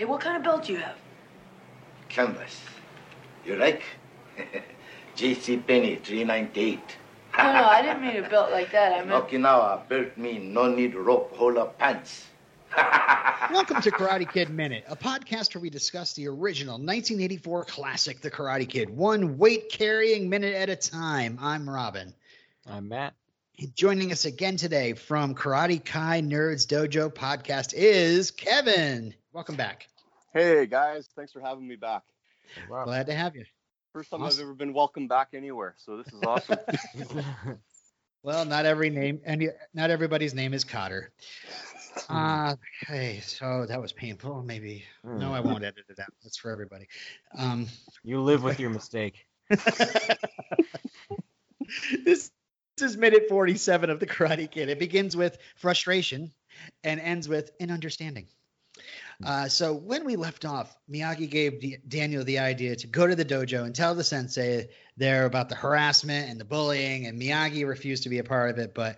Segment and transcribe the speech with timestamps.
[0.00, 0.96] Hey, what kind of belt do you have?
[2.08, 2.58] Canvas.
[3.44, 3.82] You like?
[5.14, 5.58] J.C.
[5.58, 6.80] Penney, 398.
[7.36, 8.94] No, no, I didn't mean a belt like that.
[8.94, 9.28] I meant.
[9.28, 12.24] Okinawa belt mean no need rope, hold up pants.
[13.52, 18.30] Welcome to Karate Kid Minute, a podcast where we discuss the original 1984 classic, The
[18.30, 21.36] Karate Kid, one weight carrying minute at a time.
[21.42, 22.14] I'm Robin.
[22.66, 23.12] I'm Matt.
[23.74, 29.14] Joining us again today from Karate Kai Nerds Dojo podcast is Kevin.
[29.34, 29.89] Welcome back.
[30.32, 32.02] Hey guys, thanks for having me back.
[32.70, 32.84] Wow.
[32.84, 33.44] Glad to have you.
[33.92, 34.40] First time Awesome.
[34.40, 36.58] I've ever been welcomed back anywhere, so this is awesome.
[38.22, 41.06] Well, not every name and not everybody's name is Kotter.
[42.08, 42.54] Uh,
[42.84, 44.44] okay, so that was painful.
[44.44, 46.12] Maybe no, I won't edit it out.
[46.22, 46.86] That's for everybody.
[47.36, 47.66] Um,
[48.04, 49.26] you live with your mistake.
[49.48, 49.58] this,
[52.04, 52.30] this
[52.78, 54.68] is minute 47 of the Karate Kid.
[54.68, 56.32] It begins with frustration
[56.84, 58.28] and ends with an understanding.
[59.24, 63.14] Uh, so when we left off, Miyagi gave D- Daniel the idea to go to
[63.14, 67.66] the dojo and tell the sensei there about the harassment and the bullying, and Miyagi
[67.66, 68.74] refused to be a part of it.
[68.74, 68.96] But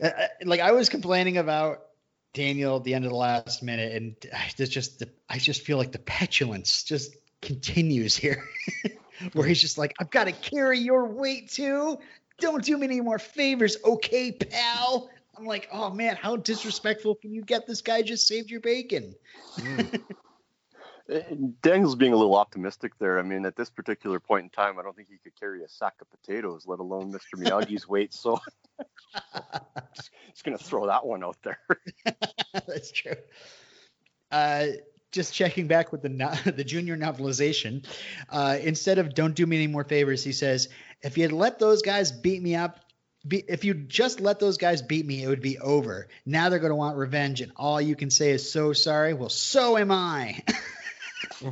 [0.00, 1.86] uh, uh, like I was complaining about
[2.32, 4.14] Daniel at the end of the last minute, and
[4.56, 8.44] it's just the, I just feel like the petulance just continues here,
[9.32, 11.98] where he's just like, "I've got to carry your weight too.
[12.38, 17.32] Don't do me any more favors, okay, pal." I'm like, "Oh man, how disrespectful can
[17.32, 17.66] you get?
[17.66, 19.14] This guy just saved your bacon."
[21.62, 23.18] Daniel's being a little optimistic there.
[23.18, 25.68] I mean, at this particular point in time, I don't think he could carry a
[25.68, 27.38] sack of potatoes, let alone Mr.
[27.38, 28.12] Miyagi's weight.
[28.12, 28.38] So
[29.94, 31.60] just, just gonna throw that one out there.
[32.66, 33.16] That's true.
[34.30, 34.66] Uh,
[35.10, 37.86] just checking back with the no- the junior novelization.
[38.28, 40.68] Uh, instead of "Don't do me any more favors," he says,
[41.02, 42.80] "If you had let those guys beat me up,
[43.26, 46.08] be, if you just let those guys beat me, it would be over.
[46.24, 49.14] Now they're going to want revenge, and all you can say is so sorry.
[49.14, 50.42] Well, so am I."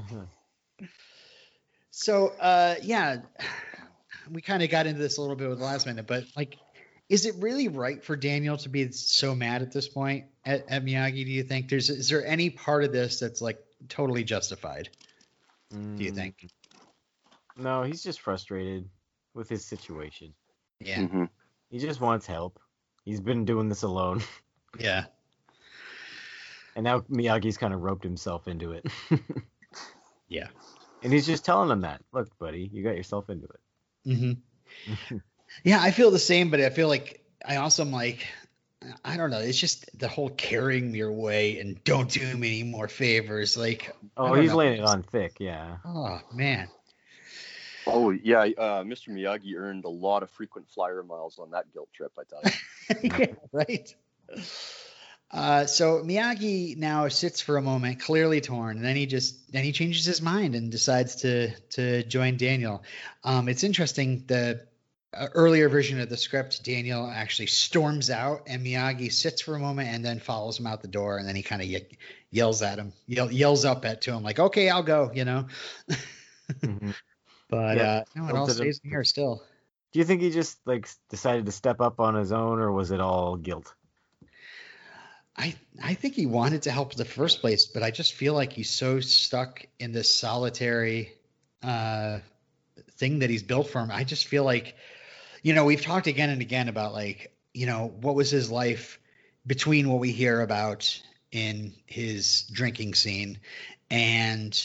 [1.90, 3.22] so, uh, yeah,
[4.30, 6.58] we kind of got into this a little bit with the last minute, but like,
[7.08, 10.84] is it really right for Daniel to be so mad at this point at, at
[10.84, 11.24] Miyagi?
[11.24, 13.58] Do you think there's is there any part of this that's like
[13.88, 14.88] totally justified?
[15.70, 16.48] Do you think?
[17.58, 18.88] Mm, No, he's just frustrated
[19.34, 20.34] with his situation.
[20.80, 21.28] Yeah, Mhm.
[21.70, 22.58] He just wants help.
[23.04, 24.22] He's been doing this alone,
[24.78, 25.04] yeah,
[26.74, 28.86] and now Miyagi's kind of roped himself into it.
[30.28, 30.48] yeah.
[31.02, 33.60] and he's just telling him that, look, buddy, you got yourself into it.
[34.18, 34.32] hmm
[35.64, 38.26] Yeah, I feel the same, but I feel like I also am like,
[39.04, 39.38] I don't know.
[39.38, 43.56] It's just the whole carrying your weight and don't do me any more favors.
[43.56, 44.56] Like, Oh, he's know.
[44.56, 45.76] laying it on thick, yeah.
[45.84, 46.68] Oh man,
[47.86, 49.10] Oh yeah, uh, Mr.
[49.10, 52.12] Miyagi earned a lot of frequent flyer miles on that guilt trip.
[52.18, 53.10] I tell you.
[53.18, 53.94] yeah, right.
[55.30, 59.64] Uh, so Miyagi now sits for a moment, clearly torn, and then he just then
[59.64, 62.82] he changes his mind and decides to to join Daniel.
[63.24, 64.66] Um, it's interesting the
[65.14, 69.58] uh, earlier version of the script, Daniel actually storms out, and Miyagi sits for a
[69.60, 71.98] moment and then follows him out the door, and then he kind of ye-
[72.30, 75.46] yells at him, yell, yells up at to him like, "Okay, I'll go," you know.
[76.60, 76.94] Mhm.
[77.48, 79.42] But Yeah, uh, no, it all stays in here still.
[79.92, 82.90] Do you think he just like decided to step up on his own, or was
[82.90, 83.74] it all guilt?
[85.36, 88.34] I I think he wanted to help in the first place, but I just feel
[88.34, 91.12] like he's so stuck in this solitary
[91.62, 92.18] uh,
[92.92, 93.90] thing that he's built for him.
[93.90, 94.74] I just feel like,
[95.42, 98.98] you know, we've talked again and again about like, you know, what was his life
[99.46, 101.00] between what we hear about
[101.32, 103.38] in his drinking scene
[103.90, 104.60] and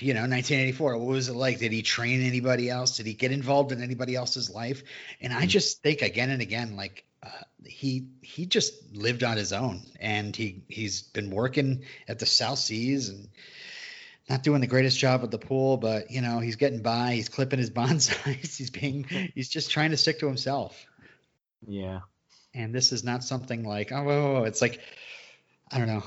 [0.00, 1.58] you know 1984 what was it like?
[1.58, 2.96] Did he train anybody else?
[2.96, 4.82] Did he get involved in anybody else's life?
[5.20, 7.28] And i just think again and again like uh,
[7.64, 9.82] he he just lived on his own.
[10.00, 13.28] And he he's been working at the south seas and
[14.28, 17.12] not doing the greatest job at the pool but you know he's getting by.
[17.14, 18.56] He's clipping his bonsais.
[18.56, 19.04] He's being
[19.34, 20.84] he's just trying to stick to himself.
[21.66, 22.00] Yeah.
[22.52, 24.80] and this is not something like oh, oh, oh, it's like
[25.72, 26.04] i don't know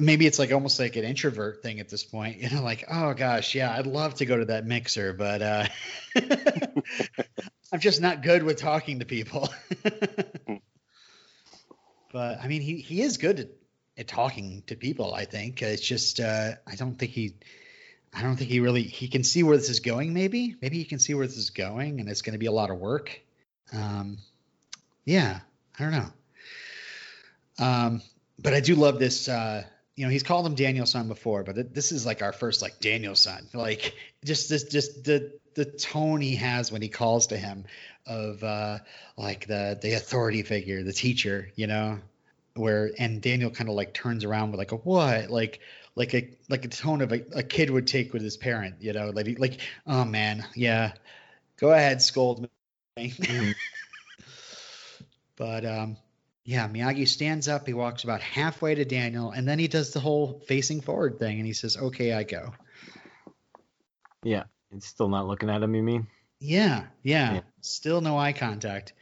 [0.00, 3.12] maybe it's like almost like an introvert thing at this point you know like oh
[3.14, 5.66] gosh yeah i'd love to go to that mixer but uh
[7.72, 9.48] i'm just not good with talking to people.
[12.12, 13.48] But i mean he he is good at,
[13.96, 15.62] at talking to people i think.
[15.62, 17.36] It's just uh i don't think he
[18.12, 20.54] i don't think he really he can see where this is going maybe.
[20.60, 22.70] Maybe he can see where this is going and it's going to be a lot
[22.70, 23.18] of work.
[23.72, 24.18] Um
[25.06, 25.40] yeah
[25.78, 27.64] i don't know.
[27.64, 28.02] Um
[28.38, 29.64] but i do love this uh
[29.96, 32.62] you know he's called him Daniel son before but th- this is like our first
[32.62, 33.94] like Daniel son like
[34.24, 37.64] just this just the the tone he has when he calls to him
[38.06, 38.78] of uh
[39.16, 41.98] like the the authority figure the teacher you know
[42.54, 45.60] where and Daniel kind of like turns around with like a what like
[45.94, 48.76] like a like a tone of a, a kid would take with his parent.
[48.80, 50.92] You know, like like oh man, yeah,
[51.56, 52.48] go ahead, scold
[52.96, 53.10] me.
[53.10, 53.54] Mhm.
[55.36, 55.96] but um,
[56.44, 57.66] yeah, Miyagi stands up.
[57.66, 61.38] He walks about halfway to Daniel, and then he does the whole facing forward thing,
[61.38, 62.52] and he says, "Okay, I go."
[64.22, 64.44] Yeah.
[64.72, 66.06] It's still not looking at him, you mean?
[66.40, 67.40] Yeah, yeah, Yeah.
[67.60, 68.94] Still no eye contact.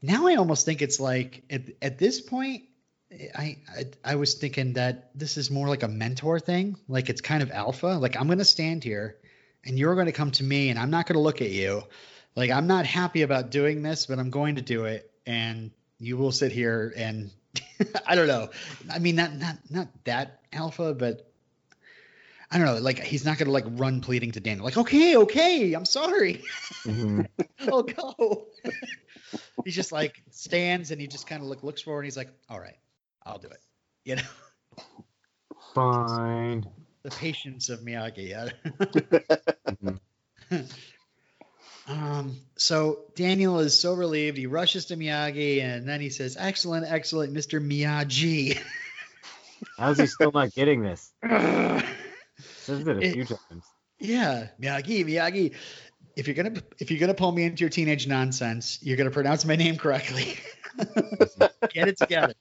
[0.00, 2.62] Now I almost think it's like at at this point,
[3.12, 6.76] I, I I was thinking that this is more like a mentor thing.
[6.86, 7.98] Like it's kind of alpha.
[8.00, 9.16] Like I'm gonna stand here,
[9.64, 11.82] and you're gonna come to me, and I'm not gonna look at you.
[12.36, 16.16] Like I'm not happy about doing this, but I'm going to do it, and you
[16.16, 17.30] will sit here and
[18.06, 18.50] I don't know.
[18.90, 21.30] I mean, not not not that alpha, but
[22.50, 22.78] I don't know.
[22.78, 24.64] Like he's not gonna like run pleading to Daniel.
[24.64, 26.42] Like okay, okay, I'm sorry.
[26.84, 27.26] Mhm.
[27.60, 28.46] I'll go.
[29.64, 32.30] he just like stands and he just kind of look looks forward and he's like,
[32.48, 32.78] all right,
[33.24, 33.60] I'll do it.
[34.04, 34.22] You know,
[35.74, 36.66] Fine.
[37.02, 38.28] the patience of Miyagi.
[38.30, 39.92] Yeah.
[41.88, 42.36] Um.
[42.56, 44.36] So Daniel is so relieved.
[44.36, 48.58] He rushes to Miyagi and then he says, "Excellent, excellent, Mister Miyagi."
[49.78, 51.10] How's he still not getting this?
[51.22, 53.64] Says it a It- few times.
[53.98, 55.54] yeah, Miyagi, Miyagi.
[56.16, 59.44] If you're gonna if you're gonna pull me into your teenage nonsense, you're gonna pronounce
[59.44, 60.36] my name correctly.
[61.72, 62.34] Get it together.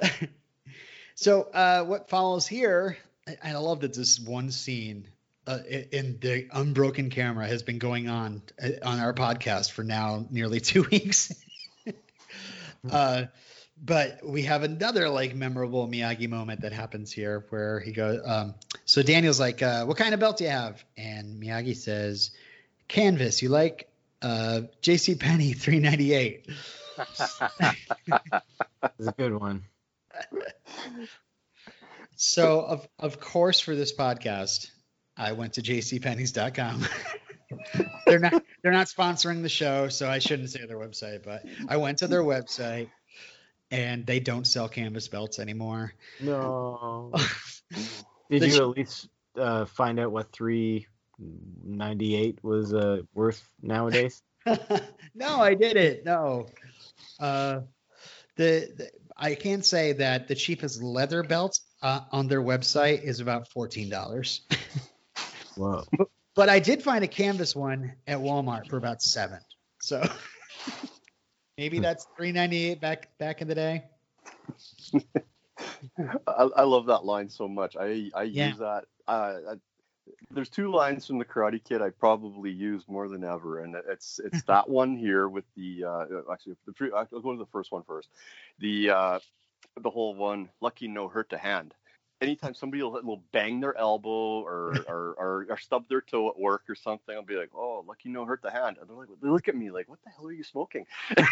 [1.14, 2.96] so uh, what follows here,
[3.26, 5.08] and I love that this one scene
[5.46, 5.58] uh,
[5.92, 10.60] in the unbroken camera has been going on uh, on our podcast for now nearly
[10.72, 11.32] two weeks.
[12.90, 13.24] uh,
[13.82, 18.54] but we have another like memorable Miyagi moment that happens here where he goes, um,
[18.84, 20.82] so Daniel's like, uh, what kind of belt do you have?
[20.96, 22.30] And Miyagi says,
[22.88, 23.42] canvas.
[23.42, 23.88] You like
[24.22, 25.16] uh, J.C.
[25.16, 26.48] Penney 398.
[26.96, 27.40] That's
[29.06, 29.64] a good one.
[32.16, 34.70] So of of course for this podcast,
[35.16, 36.86] I went to jcpenney's.com.
[38.06, 41.76] they're not they're not sponsoring the show, so I shouldn't say their website, but I
[41.76, 42.88] went to their website
[43.70, 45.92] and they don't sell canvas belts anymore.
[46.20, 47.12] No.
[48.30, 49.08] Did the you at least
[49.38, 54.22] uh, find out what 398 was uh, worth nowadays?
[55.14, 56.04] no, I didn't.
[56.04, 56.46] No.
[57.18, 57.60] Uh,
[58.36, 63.20] the, the, I can say that the cheapest leather belt uh, on their website is
[63.20, 64.40] about $14.
[65.56, 65.84] Wow.
[66.34, 69.38] But, I did find a canvas one at Walmart for about seven.
[69.80, 70.02] So
[71.58, 71.82] maybe hmm.
[71.82, 73.84] that's three ninety eight back back in the day.
[76.26, 77.76] I, I, love that line so much.
[77.76, 78.48] I I yeah.
[78.48, 78.84] use that.
[79.06, 79.54] Uh, I,
[80.30, 84.20] there's two lines from the Karate Kid I probably use more than ever, and it's
[84.22, 87.82] it's that one here with the uh, actually the I'll go to the first one
[87.84, 88.08] first.
[88.58, 89.18] The uh,
[89.80, 91.74] the whole one lucky no hurt to hand.
[92.20, 96.38] Anytime somebody will, will bang their elbow or, or, or or stub their toe at
[96.38, 99.08] work or something, I'll be like, "Oh, lucky no hurt the hand." And they're like,
[99.20, 101.26] they look at me like, "What the hell are you smoking?" and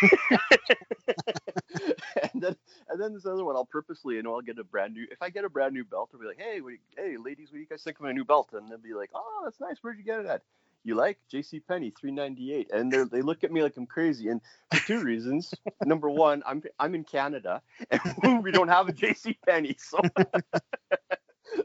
[2.42, 2.56] then
[2.88, 5.06] and then this other one, I'll purposely, you know, I'll get a brand new.
[5.10, 7.56] If I get a brand new belt, I'll be like, "Hey, you, hey, ladies, what
[7.56, 9.76] do you guys think of my new belt?" And they'll be like, "Oh, that's nice.
[9.82, 10.42] Where'd you get it at?"
[10.84, 11.60] You like J.C.
[11.60, 14.40] Penney, three ninety eight, and they they look at me like I'm crazy, and
[14.72, 15.52] for two reasons.
[15.84, 19.38] Number one, I'm I'm in Canada, and we don't have a J.C.
[19.46, 20.00] Penney, so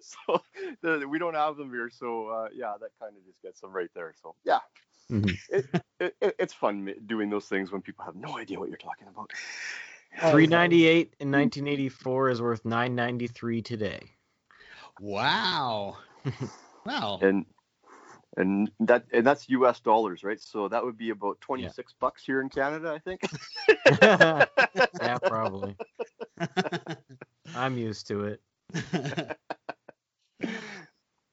[0.01, 0.41] so
[0.81, 1.89] the, we don't have them here.
[1.89, 4.13] So uh, yeah, that kind of just gets them right there.
[4.21, 4.59] So yeah,
[5.11, 5.37] Mhm.
[5.49, 5.65] it,
[5.99, 9.07] it, it, it's fun doing those things when people have no idea what you're talking
[9.07, 9.31] about.
[10.31, 14.01] Three ninety eight in nineteen eighty four is worth nine ninety three today.
[14.99, 15.97] Wow.
[16.85, 17.19] Wow.
[17.21, 17.45] and
[18.37, 19.79] and that and that's U.S.
[19.79, 20.39] dollars, right?
[20.39, 23.21] So that would be about twenty six bucks here in Canada, I think.
[24.01, 25.75] yeah, probably.
[27.55, 28.41] I'm used to it.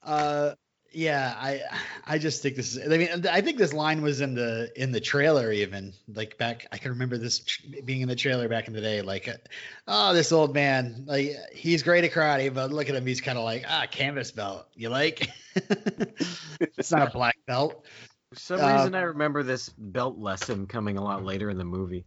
[0.02, 0.54] uh
[0.95, 1.61] yeah i
[2.07, 4.93] i just think this is i mean i think this line was in the in
[4.93, 8.69] the trailer even like back i can remember this tr- being in the trailer back
[8.69, 9.35] in the day like uh,
[9.89, 13.39] oh this old man like he's great at karate but look at him he's kind
[13.39, 15.29] of like ah canvas belt you like
[16.77, 17.85] it's not a black belt
[18.31, 21.65] For some Uh, reason, I remember this belt lesson coming a lot later in the
[21.65, 22.05] movie.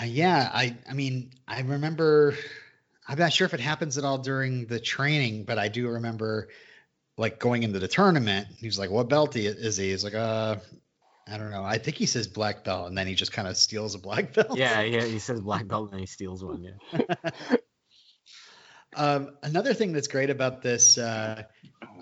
[0.00, 2.34] Uh, yeah, I I mean, I remember
[3.06, 6.48] I'm not sure if it happens at all during the training, but I do remember
[7.22, 8.48] like going into the tournament.
[8.58, 10.56] He was like, "What belt is he?" He's like, "Uh,
[11.26, 11.62] I don't know.
[11.62, 14.32] I think he says black belt, and then he just kind of steals a black
[14.34, 15.04] belt." Yeah, yeah.
[15.04, 16.62] He says black belt and he steals one.
[16.92, 17.30] Yeah.
[18.94, 21.44] Um, another thing that's great about this uh,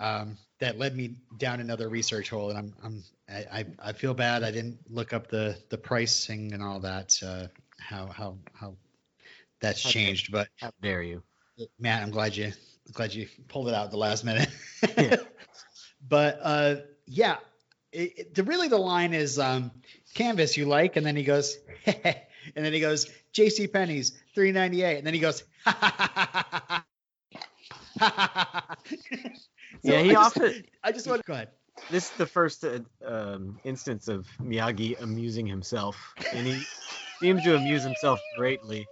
[0.01, 4.43] um, that led me down another research hole, and I'm, I'm I, I, feel bad
[4.43, 7.17] I didn't look up the the pricing and all that.
[7.25, 7.47] Uh,
[7.79, 8.75] how how how
[9.61, 11.23] that's changed, but How dare you?
[11.79, 12.51] Matt, I'm glad you
[12.93, 14.49] glad you pulled it out at the last minute.
[14.97, 15.17] Yeah.
[16.09, 17.37] but uh, yeah,
[17.91, 19.69] it, it- the really the line is um,
[20.15, 22.05] canvas you like, and then he goes, and
[22.55, 23.67] then he goes J.C.
[23.67, 25.43] Penney's three ninety eight, and then he goes.
[29.83, 31.49] Yeah, I he just, often I just want to go ahead.
[31.89, 35.95] this is the first uh, um, instance of Miyagi amusing himself,
[36.33, 36.61] and he
[37.19, 38.85] seems to amuse himself greatly.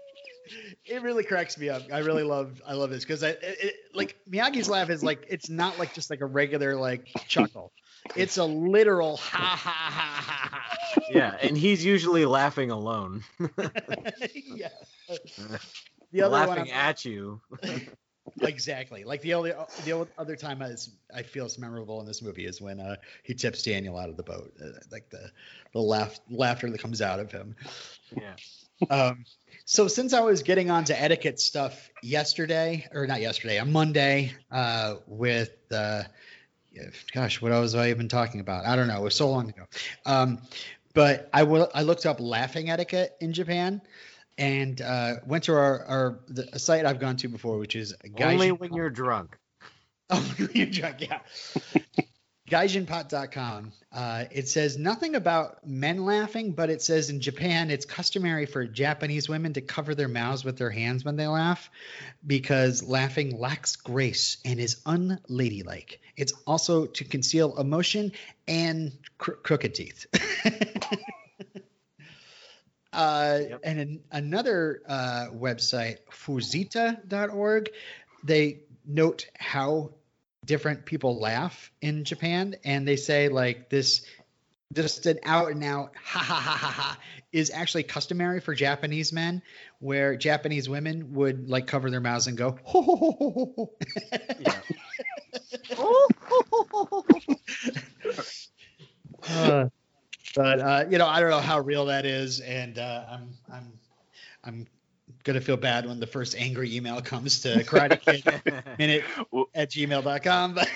[0.86, 1.84] It really cracks me up.
[1.92, 5.26] I really love I love this because I it, it, like Miyagi's laugh is like
[5.30, 7.72] it's not like just like a regular like chuckle.
[8.16, 11.02] It's a literal ha ha ha ha ha.
[11.12, 13.24] Yeah, and he's usually laughing alone,
[14.34, 14.70] yeah.
[16.12, 17.40] The other laughing one, at you.
[18.42, 19.04] Exactly.
[19.04, 19.54] Like the only
[19.86, 20.76] the only other time I,
[21.14, 24.18] I feel it's memorable in this movie is when uh, he tips Daniel out of
[24.18, 24.54] the boat.
[24.64, 25.32] Uh, like the
[25.74, 27.56] the laugh laughter that comes out of him.
[28.16, 28.36] Yeah.
[28.90, 29.26] Um,
[29.70, 34.96] so since I was getting onto etiquette stuff yesterday, or not yesterday, on Monday, uh,
[35.06, 36.02] with uh,
[37.14, 38.66] gosh, what was I even talking about?
[38.66, 38.98] I don't know.
[38.98, 39.66] It was so long ago.
[40.08, 40.40] Um,
[40.96, 41.70] but I will.
[41.76, 43.80] I looked up laughing etiquette in Japan,
[44.40, 47.94] and uh, went to our, our the, a site I've gone to before, which is
[48.20, 49.38] Only Gaijin- when you're drunk.
[50.12, 51.20] Oh, when you're drunk, yeah.
[52.50, 53.72] Gaijinpot.com.
[53.92, 58.66] Uh, it says nothing about men laughing, but it says in Japan it's customary for
[58.66, 61.70] Japanese women to cover their mouths with their hands when they laugh
[62.26, 66.00] because laughing lacks grace and is unladylike.
[66.18, 68.14] It's also to conceal emotion
[68.48, 70.08] and cr- crooked teeth.
[72.94, 73.60] uh, Yep.
[73.64, 77.70] And an, another uh, website, fuzita.org,
[78.24, 79.92] they note how
[80.50, 84.02] different people laugh in Japan, and they say like this,
[84.74, 86.98] just an out and out ha ha ha ha ha
[87.32, 89.44] is actually customary for Japanese men,
[89.78, 93.54] where Japanese women would like cover their mouths and go ho ho ho ho ho
[93.56, 93.70] ho.
[94.40, 94.62] Yeah.
[99.30, 99.68] Uh,
[100.34, 103.74] but uh, you know, I don't know how real that is, and uh, I'm I'm
[104.46, 104.68] I'm
[105.24, 108.24] gonna feel bad when the first angry email comes to Karate Kid
[108.80, 110.60] minute Well- at gmail.com.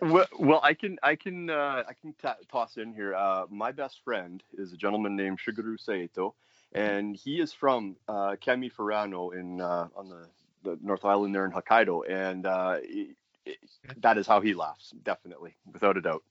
[0.00, 3.14] Well, well, I can I can uh, I can ta toss in here.
[3.14, 6.34] Uh, my best friend is a gentleman named Shigeru Saito,
[6.72, 10.26] and he is from uh, Kami Furano in uh, on the,
[10.62, 13.14] the North Island there in Hokkaido, and uh, he-
[13.44, 13.56] he-
[13.98, 16.22] that is how he laughs, definitely, without a doubt.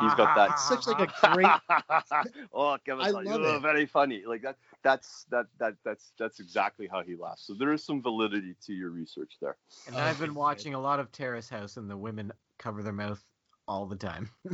[0.00, 1.46] He's got that- such like a great
[2.52, 3.60] oh, Kevin, I love oh, it.
[3.62, 4.22] very funny.
[4.26, 4.56] Like that.
[4.82, 7.46] That's that that that's that's exactly how he laughs.
[7.46, 9.56] So there is some validity to your research there.
[9.86, 10.38] And I've Okay, been good.
[10.38, 13.22] watching a lot of Terrace House, and the women cover their mouth
[13.68, 14.28] all the time.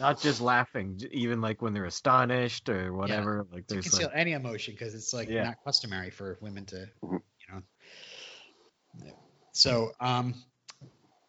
[0.00, 3.46] Not just laughing, even like when they're astonished or whatever.
[3.52, 5.44] Like to there's conceal like, any emotion because it's like Yeah.
[5.44, 7.20] not customary for women to, Mhm.
[7.48, 7.62] you know.
[9.60, 10.32] So, um,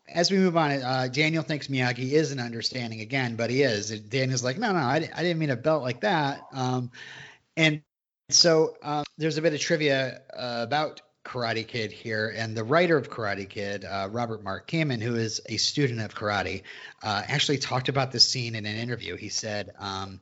[0.08, 3.90] as we move on, uh, Daniel thinks Miyagi is an understanding again, but he is.
[3.90, 6.40] Daniel's like, no, no, I, I didn't mean a belt like that.
[6.54, 6.92] Um,
[7.58, 7.82] and
[8.30, 12.96] so um, there's a bit of trivia uh, about Karate Kid here, and the writer
[12.96, 16.64] of Karate Kid, uh, Robert Mark Kamen, who is a student of karate,
[17.04, 19.18] uh, actually talked about this scene in an interview.
[19.18, 20.22] He said, um,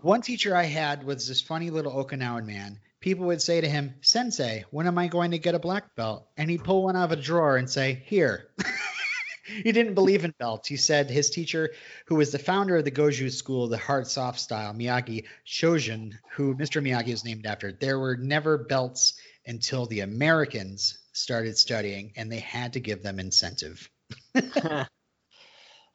[0.00, 2.78] "One teacher I had was this funny little Okinawan man.
[3.06, 6.26] People would say to him, "Sensei, when am I going to get a black belt?"
[6.36, 8.48] And he'd pull one out of a drawer and say, "Here."
[9.62, 10.66] he didn't believe in belts.
[10.66, 11.72] He said his teacher,
[12.06, 16.56] who was the founder of the Goju school, the hard soft style, Miyagi Chojun, who
[16.56, 16.82] Mr.
[16.82, 19.14] Miyagi is named after, there were never belts
[19.46, 23.88] until the Americans started studying and they had to give them incentive.
[24.34, 24.84] Oh,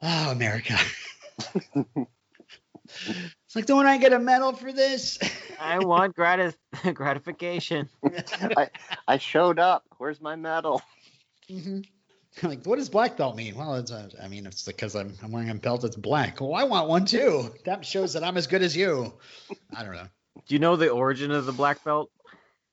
[0.00, 0.78] America.
[3.52, 5.18] It's like, don't I get a medal for this?
[5.60, 6.54] I want gratis
[6.94, 7.86] gratification.
[9.06, 9.84] I showed up.
[9.98, 10.80] Where's my medal?
[11.50, 11.86] Mhm.
[12.42, 13.54] Like, what does black belt mean?
[13.54, 16.40] Well, it's, uh, I mean, it's because I'm, I'm wearing a belt that's black.
[16.40, 17.52] Well, I want one too.
[17.66, 19.12] That shows that I'm as good as you.
[19.76, 20.08] I don't know.
[20.46, 22.10] Do you know the origin of the black belt?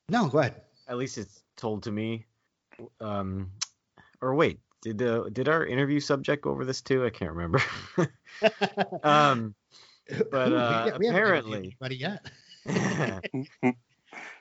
[0.08, 0.62] No, go ahead.
[0.88, 2.24] At least it's told to me.
[3.02, 3.50] Um,
[4.22, 7.04] or wait, did uh, did our interview subject go over this too?
[7.04, 7.62] I can't remember.
[9.02, 9.54] um,
[10.30, 12.26] But, Ooh, we- uh, we apparently- anybody yet.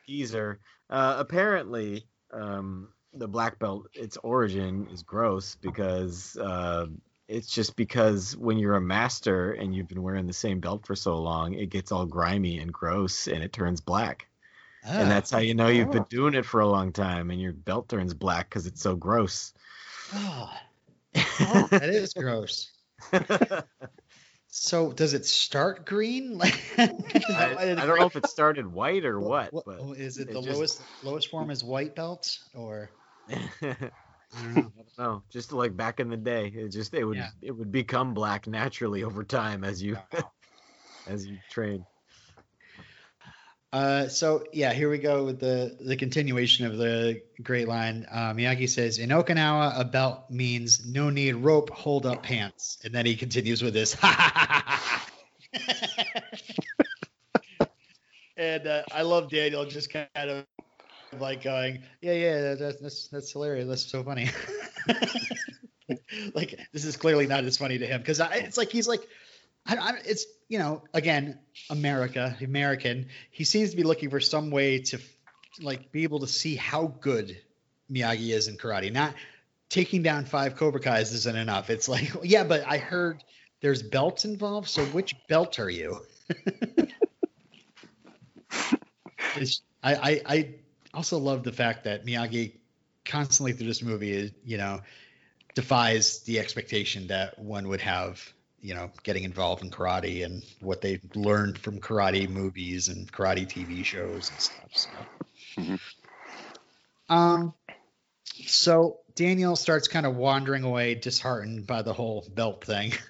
[0.05, 0.59] teaser.
[0.89, 6.87] Uh, apparently, um, the black belt, its origin is gross because uh,
[7.27, 10.95] it's just because when you're a master and you've been wearing the same belt for
[10.95, 14.27] so long, it gets all grimy and gross and it turns black.
[14.85, 16.07] Ah, And that's how you know you've been Oh.
[16.09, 19.53] doing it for a long time and your belt turns black because it's so gross.
[20.13, 20.49] oh,
[21.15, 22.71] oh, that is gross.
[24.51, 26.37] So does it start green?
[26.37, 30.17] Like I, I don't know if it started white or what, What- but oh, is
[30.17, 32.89] it it the just- lowest lowest form is white belt or
[33.29, 33.91] I I
[34.35, 34.93] don't know.
[34.97, 35.29] don't.
[35.29, 37.29] Just like back in the day, it just it would Yeah.
[37.41, 39.97] it would become black naturally over time as you
[41.07, 41.85] as you train.
[43.71, 48.07] Uh, so yeah, here we go with the the continuation of the great line.
[48.09, 52.93] Uh, Miyagi says, "In Okinawa, a belt means no need rope, hold up pants," and
[52.93, 53.95] then he continues with this.
[58.37, 60.47] and uh, I love Daniel just kind of
[61.19, 63.67] like going, "Yeah, yeah, that's that's, that's hilarious.
[63.67, 64.31] That's so funny."
[66.33, 69.01] like this is clearly not as funny to him because it's like he's like,
[69.69, 73.07] I, I, it's you know again America American.
[73.31, 74.99] He seems to be looking for some way to
[75.61, 77.37] like be able to see how good
[77.91, 78.91] Miyagi is in karate.
[78.91, 79.13] Not
[79.69, 81.69] taking down five Cobra Kai's isn't enough.
[81.69, 83.23] It's like yeah, but I heard
[83.61, 84.69] there's belts involved.
[84.69, 86.01] So which belt are you?
[89.35, 89.45] I,
[89.83, 90.55] I I
[90.93, 92.53] also love the fact that Miyagi
[93.05, 94.81] constantly through this movie is you know
[95.55, 100.81] defies the expectation that one would have you know getting involved in karate and what
[100.81, 104.69] they learned from karate movies and karate TV shows and stuff.
[104.71, 104.89] So.
[105.57, 105.79] Mhm.
[107.09, 107.53] Um,
[108.45, 112.93] so Daniel starts kind of wandering away, disheartened by the whole belt thing.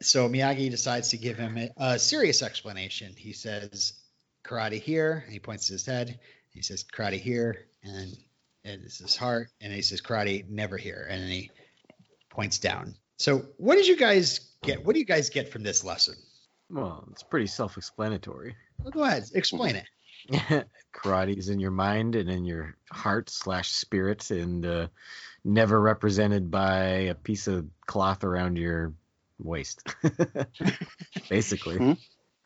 [0.00, 3.14] So Miyagi decides to give him a, a serious explanation.
[3.16, 3.92] He says,
[4.42, 6.18] "Karate here," and he points to his head.
[6.50, 8.16] He says, "Karate here," and
[8.64, 11.50] and it's his heart, and he says, "Karate never here," and then he
[12.30, 12.96] points down.
[13.22, 14.84] So, what did you guys get?
[14.84, 16.16] What do you guys get from this lesson?
[16.68, 18.56] Well, it's pretty self-explanatory.
[18.82, 20.66] Well, go ahead, explain it.
[20.92, 24.88] Karate's in your mind and in your heart slash spirit, and uh,
[25.44, 28.92] never represented by a piece of cloth around your
[29.38, 29.86] waist.
[31.30, 31.96] Basically.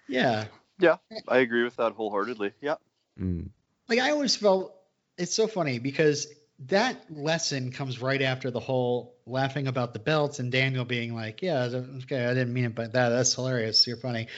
[0.09, 0.45] Yeah,
[0.79, 0.97] Yeah.
[1.27, 2.53] I agree with that wholeheartedly.
[2.61, 2.75] Yeah.
[3.19, 3.49] Mm.
[3.89, 4.75] like I always felt
[5.17, 6.27] it's so funny because
[6.67, 11.43] that lesson comes right after the whole laughing about the belts and Daniel being like,
[11.43, 13.87] "Yeah, okay, I didn't mean it, but that that's hilarious.
[13.87, 14.29] You're funny."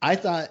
[0.00, 0.50] I thought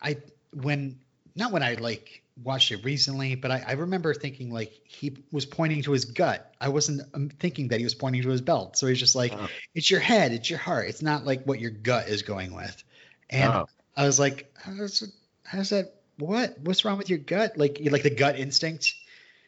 [0.00, 0.18] I
[0.52, 0.98] when
[1.34, 5.46] not when I like watched it recently, but I, I remember thinking like he was
[5.46, 6.54] pointing to his gut.
[6.60, 8.76] I wasn't um, thinking that he was pointing to his belt.
[8.76, 9.48] So he's just like, Oh.
[9.74, 10.88] "It's your head, it's your heart.
[10.88, 12.82] It's not like what your gut is going with."
[13.30, 13.66] And Oh.
[13.96, 15.10] I was like, how's,
[15.44, 15.94] how's that?
[16.18, 16.58] What?
[16.60, 17.56] What's wrong with your gut?
[17.58, 18.94] Like, you like the gut instinct?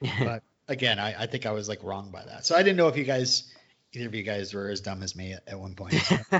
[0.19, 2.46] But again, I, I think I was like wrong by that.
[2.46, 3.53] So I didn't know if you guys,
[3.92, 5.94] either of you guys, were as dumb as me at, at one point.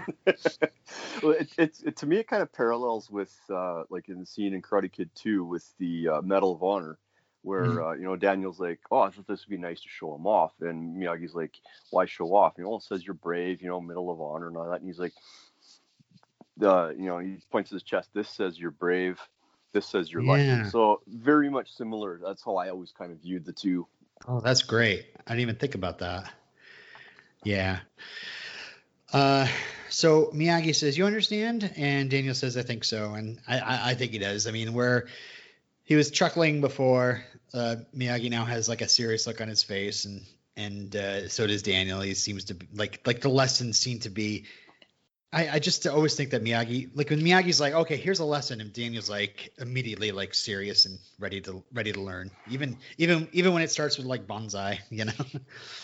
[1.23, 4.27] well, it, it's it, to me it kind of parallels with uh, like in the
[4.27, 6.99] scene in Karate Kid 2 with the uh, Medal of Honor,
[7.43, 7.91] where Mhm.
[7.91, 10.27] uh, you know Daniel's like, oh, I thought this would be nice to show him
[10.27, 11.55] off, and Miyagi's like,
[11.91, 12.55] why show off?
[12.59, 14.87] You know, it says you're brave, you know, Medal of Honor and all that, and
[14.89, 15.13] he's like,
[16.63, 18.11] uh, you know, he points to his chest.
[18.15, 19.19] This says you're brave.
[19.73, 20.59] This says you're Yeah.
[20.59, 20.71] lucky.
[20.71, 22.21] So very much similar.
[22.23, 23.87] That's how I always kind of viewed the two.
[24.29, 25.07] Oh, that's great.
[25.27, 26.33] I didn't even think about that.
[27.45, 27.81] Yeah.
[29.13, 29.47] Uh,
[29.91, 33.95] so Miyagi says, "You understand?" And Daniel says, "I think so." And I, I, I
[33.95, 34.47] think he does.
[34.47, 35.07] I mean, where
[35.85, 40.05] he was chuckling before, uh, Miyagi now has like a serious look on his face,
[40.05, 40.23] and
[40.57, 42.01] and uh, so does Daniel.
[42.01, 44.47] He seems to be like like the lessons seem to be.
[45.35, 48.61] I, I just always think that Miyagi, like when Miyagi's like, okay, here's a lesson,
[48.61, 52.31] and Daniel's like immediately like serious and ready to ready to learn.
[52.49, 55.13] Even even even when it starts with like bonsai, you know.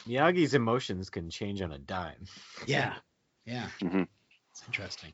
[0.06, 2.26] Miyagi's emotions can change on a dime.
[2.66, 2.94] Yeah.
[3.44, 3.68] Yeah.
[3.82, 4.06] Mhm.
[4.52, 5.12] It's interesting.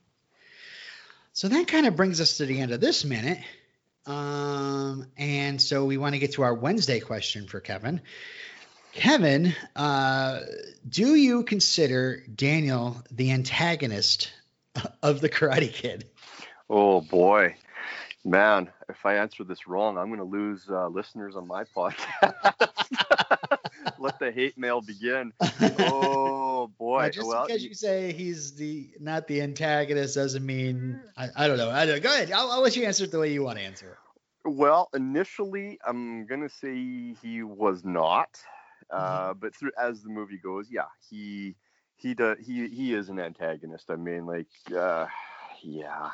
[1.33, 3.38] So that kind of brings us to the end of this minute.
[4.07, 8.01] Um, and so we want to get to our Wednesday question for Kevin.
[8.96, 10.40] Kevin, uh,
[10.88, 14.32] do you consider Daniel the antagonist
[15.02, 16.09] of the Karate Kid?
[16.70, 17.56] Oh boy,
[18.24, 18.70] man!
[18.88, 22.09] If I answer this wrong, I'm going to lose uh, listeners on my podcast.
[23.98, 25.35] Let the hate mail begin.
[25.78, 27.00] Oh boy!
[27.00, 31.48] Uh, just well, because you say he's the not the antagonist doesn't mean I, I
[31.48, 31.70] don't know.
[31.70, 32.32] I don't, go ahead.
[32.32, 33.98] I'll, I'll let you answer it the way you want to answer
[34.46, 38.28] well, initially, I'm going to say he was not,
[38.90, 39.35] uh, Mm-hmm.
[39.35, 41.55] but through as the movie goes, yeah, he
[41.96, 43.90] he does he he is an antagonist.
[43.90, 45.07] I mean, like, uh,
[45.62, 46.11] yeah.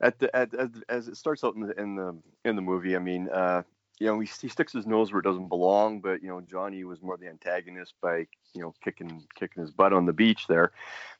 [0.00, 2.96] At the at, as, as it starts out in the in the in the movie,
[2.96, 3.62] I mean, uh,
[3.98, 6.00] you know, he, he sticks his nose where it doesn't belong.
[6.00, 9.92] But you know, Johnny was more the antagonist by you know kicking kicking his butt
[9.92, 10.72] on the beach there.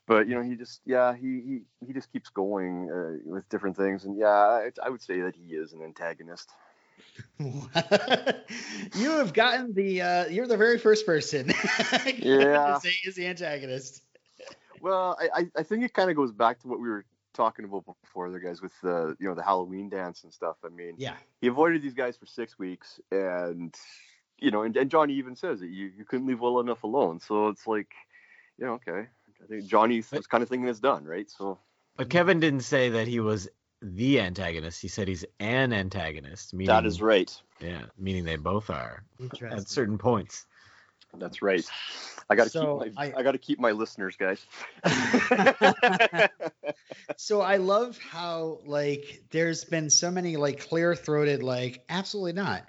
[0.06, 1.40] But you know, he just yeah, he
[1.80, 5.20] he, he just keeps going uh, with different things, and yeah, I, I would say
[5.20, 6.50] that he is an antagonist.
[7.38, 11.48] you have gotten the uh, you're the very first person
[12.18, 12.74] Yeah.
[12.74, 14.02] to say is the antagonist.
[14.80, 17.84] Well, I I think it kind of goes back to what we were talking about
[18.02, 20.56] before, there guys, with the you know the Halloween dance and stuff.
[20.64, 21.16] I mean, Yeah.
[21.40, 23.74] he avoided these guys for six weeks, and
[24.38, 25.70] you know, and, and Johnny even says it.
[25.70, 27.20] You you couldn't leave well enough alone.
[27.20, 27.92] So it's like,
[28.58, 29.08] you know, okay.
[29.42, 31.30] I think Johnny was kind of thinking it's done, right?
[31.30, 31.58] So
[31.96, 33.48] But Kevin didn't say that he was
[33.84, 34.80] the antagonist.
[34.80, 36.54] He said he's an antagonist.
[36.54, 37.30] Meaning, that is right.
[37.60, 39.04] Yeah, meaning they both are
[39.50, 40.46] at certain points.
[41.16, 41.64] That's right.
[42.28, 44.44] I got to So, keep my I- I, got to keep my listeners, guys.
[47.16, 52.64] so I love how like there's been so many like clear throated like absolutely not.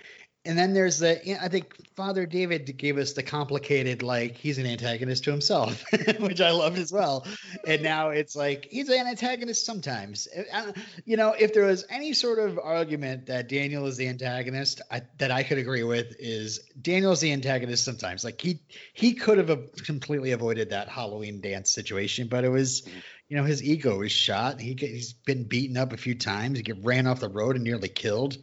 [0.45, 4.65] And then there's the I think Father David gave us the complicated like he's an
[4.65, 5.83] antagonist to himself,
[6.19, 7.25] which I loved as well.
[7.65, 10.27] And now it's like he's an antagonist sometimes.
[10.53, 10.71] Uh,
[11.05, 15.01] You know, if there was any sort of argument that Daniel is the antagonist I,
[15.17, 18.23] that I could agree with is Daniel's the antagonist sometimes.
[18.23, 18.59] Like he
[18.93, 22.87] he could have uh, completely avoided that Halloween dance situation, but it was
[23.27, 24.59] you know his ego was shot.
[24.61, 26.57] He get- he's been beaten up a few times.
[26.57, 28.37] He get ran off the road and nearly killed,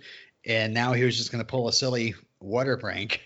[0.45, 3.21] and now he was just going to pull a silly water prank.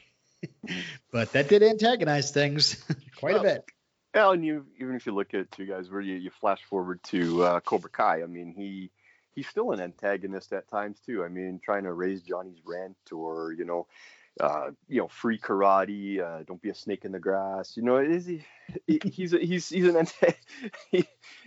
[1.13, 2.83] but that did antagonize things
[3.19, 3.65] quite Well, a bit.
[4.15, 7.03] Well, and you even if you look at two guys where you, you flash forward
[7.05, 8.91] to uh, Cobra Kai, I mean he
[9.35, 11.25] he's still an antagonist at times too.
[11.25, 13.87] I mean trying to raise Johnny's rent or you know
[14.41, 17.77] uh, you know free karate, uh, don't be a snake in the grass.
[17.77, 18.43] You know is he,
[18.87, 20.35] he he's a, he's he's an anta-
[20.91, 21.05] he,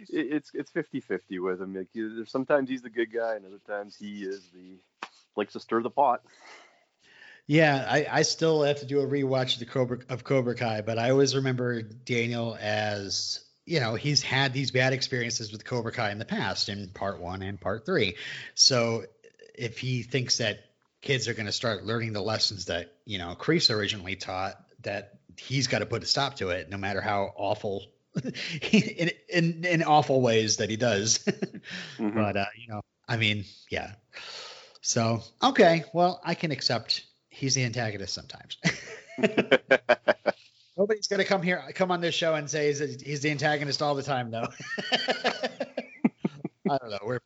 [0.10, 1.76] it's it's 50-50 with him.
[1.76, 4.78] Like, sometimes he's the good guy and other times he is the
[5.40, 6.22] likes to stir the pot.
[7.48, 10.82] Yeah, I, I still have to do a rewatch of the Cobra of Cobra Kai,
[10.82, 15.92] but I always remember Daniel as you know he's had these bad experiences with Cobra
[15.92, 18.18] Kai in the past in part one and part three.
[18.54, 19.06] So
[19.56, 20.60] if he thinks that
[21.02, 25.18] kids are going to start learning the lessons that you know Kreese originally taught, that
[25.36, 27.88] he's got to put a stop to it, no matter how awful.
[28.72, 31.20] in, in in awful ways that he does,
[31.98, 32.14] Mhm.
[32.14, 33.94] but uh, you know, I mean, yeah.
[34.82, 38.58] So okay, well, I can accept he's the antagonist sometimes.
[40.78, 43.96] Nobody's gonna come here, come on this show and say he's, he's the antagonist all
[43.96, 44.48] the time, though.
[46.70, 47.00] I don't know.
[47.04, 47.20] We're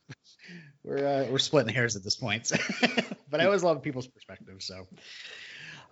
[0.82, 2.50] we're uh, we're splitting hairs at this point,
[3.30, 4.64] but I always love people's perspectives.
[4.64, 4.86] So,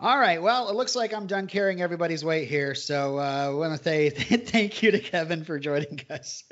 [0.01, 0.42] all right.
[0.42, 2.75] Well, it looks like I'm done carrying everybody's weight here.
[2.75, 6.44] So uh, I want to say thank you to Kevin for joining us.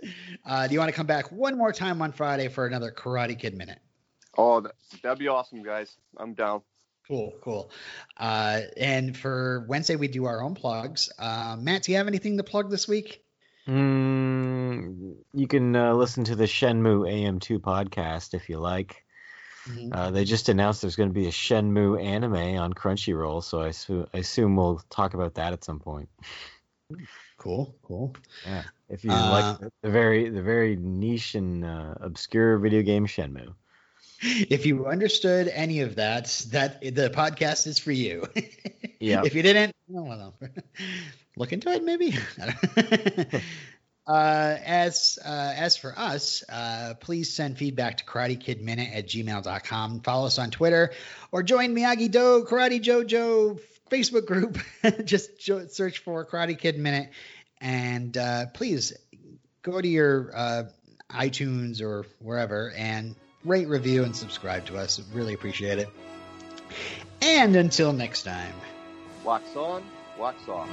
[0.44, 3.38] Uh, do you want to come back one more time on Friday for another Karate
[3.38, 3.80] Kid minute?
[4.36, 5.94] Oh, that, that'd be awesome, guys.
[6.16, 6.62] I'm down.
[7.08, 7.70] Cool, cool.
[8.16, 11.10] Uh, and for Wednesday, we do our own plugs.
[11.18, 13.24] Uh, Matt, do you have anything to plug this week?
[13.66, 19.04] Mm, you can uh, listen to the Shenmue AM2 podcast if you like.
[19.66, 19.90] Mhm.
[19.92, 23.72] Uh, they just announced there's going to be a Shenmue anime on Crunchyroll, so I,
[23.72, 26.08] su- I assume we'll talk about that at some point.
[27.36, 28.14] Cool, cool.
[28.46, 32.82] Yeah, if you Uh, like the, the very the very niche and uh, obscure video
[32.82, 33.54] game Shenmue.
[34.22, 38.26] If you understood any of that, that the podcast is for you.
[39.02, 39.22] Yeah.
[39.24, 40.34] If you didn't, no, no.
[41.38, 42.14] look into it maybe.
[44.06, 50.00] uh, as uh, as for us, uh, please send feedback to karatekidminute at gmail.com.
[50.00, 50.92] Follow us on Twitter
[51.32, 53.58] or join Miyagi Do Karate Jojo
[53.90, 54.58] Facebook group.
[55.06, 57.08] Just jo- search for Karate Kid Minute.
[57.58, 58.92] And uh, please
[59.62, 60.62] go to your uh,
[61.10, 65.00] iTunes or wherever and rate, review, and subscribe to us.
[65.12, 65.88] Really appreciate it.
[67.22, 68.54] And until next time,
[69.24, 69.82] wax on,
[70.18, 70.68] wax off.